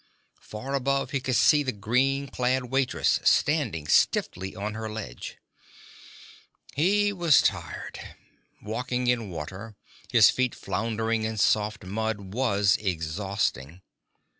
Far 0.39 0.73
above 0.73 1.11
he 1.11 1.19
could 1.21 1.35
see 1.35 1.61
the 1.61 1.71
green 1.71 2.27
clad 2.27 2.71
waitress 2.71 3.19
standing 3.23 3.85
stiffly 3.87 4.55
on 4.55 4.73
her 4.73 4.89
ledge. 4.89 5.37
He 6.73 7.13
was 7.13 7.39
tired. 7.43 7.99
Walking 8.63 9.05
in 9.05 9.29
water, 9.29 9.75
his 10.09 10.31
feet 10.31 10.55
floundering 10.55 11.21
in 11.21 11.37
soft 11.37 11.83
mud, 11.83 12.33
was 12.33 12.77
exhausting. 12.77 13.83